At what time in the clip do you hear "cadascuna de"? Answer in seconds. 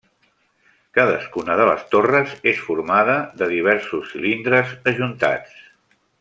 0.99-1.67